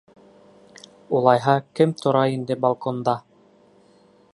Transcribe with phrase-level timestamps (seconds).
[1.19, 3.19] Улайһа, кем тора ине балконда?